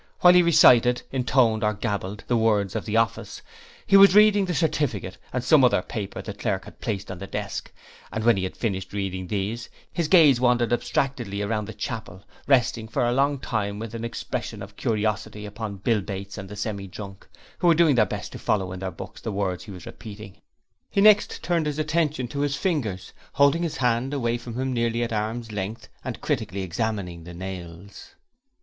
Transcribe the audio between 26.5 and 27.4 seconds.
examining the